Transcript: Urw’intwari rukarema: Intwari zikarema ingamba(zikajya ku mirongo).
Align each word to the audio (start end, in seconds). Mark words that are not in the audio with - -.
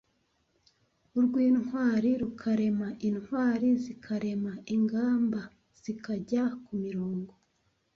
Urw’intwari 1.17 2.11
rukarema: 2.21 2.87
Intwari 3.09 3.67
zikarema 3.83 4.53
ingamba(zikajya 4.75 6.43
ku 6.63 6.71
mirongo). 6.83 7.33